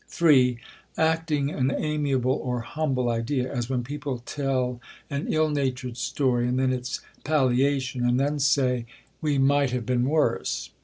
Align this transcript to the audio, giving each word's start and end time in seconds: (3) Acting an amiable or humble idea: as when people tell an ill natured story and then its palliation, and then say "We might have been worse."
(3) 0.07 0.57
Acting 0.97 1.51
an 1.51 1.69
amiable 1.77 2.31
or 2.33 2.61
humble 2.61 3.07
idea: 3.07 3.53
as 3.53 3.69
when 3.69 3.83
people 3.83 4.17
tell 4.25 4.81
an 5.11 5.27
ill 5.31 5.51
natured 5.51 5.95
story 5.95 6.47
and 6.47 6.57
then 6.57 6.73
its 6.73 7.01
palliation, 7.23 8.03
and 8.03 8.19
then 8.19 8.39
say 8.39 8.87
"We 9.21 9.37
might 9.37 9.69
have 9.69 9.85
been 9.85 10.05
worse." 10.05 10.71